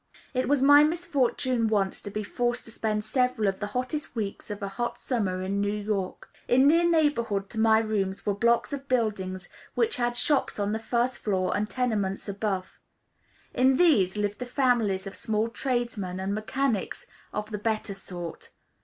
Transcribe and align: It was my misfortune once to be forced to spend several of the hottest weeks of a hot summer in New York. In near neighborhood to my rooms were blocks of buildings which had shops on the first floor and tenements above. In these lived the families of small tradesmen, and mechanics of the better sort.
It 0.33 0.47
was 0.49 0.63
my 0.63 0.83
misfortune 0.83 1.67
once 1.67 2.01
to 2.01 2.09
be 2.09 2.23
forced 2.23 2.65
to 2.65 2.71
spend 2.71 3.03
several 3.03 3.47
of 3.47 3.59
the 3.59 3.67
hottest 3.67 4.15
weeks 4.15 4.49
of 4.49 4.63
a 4.63 4.67
hot 4.67 4.99
summer 4.99 5.43
in 5.43 5.61
New 5.61 5.71
York. 5.71 6.27
In 6.47 6.65
near 6.65 6.89
neighborhood 6.89 7.51
to 7.51 7.59
my 7.59 7.77
rooms 7.77 8.25
were 8.25 8.33
blocks 8.33 8.73
of 8.73 8.87
buildings 8.87 9.47
which 9.75 9.97
had 9.97 10.17
shops 10.17 10.57
on 10.57 10.71
the 10.71 10.79
first 10.79 11.19
floor 11.19 11.55
and 11.55 11.69
tenements 11.69 12.27
above. 12.27 12.79
In 13.53 13.77
these 13.77 14.17
lived 14.17 14.39
the 14.39 14.47
families 14.47 15.05
of 15.05 15.15
small 15.15 15.49
tradesmen, 15.49 16.19
and 16.19 16.33
mechanics 16.33 17.05
of 17.31 17.51
the 17.51 17.59
better 17.59 17.93
sort. 17.93 18.49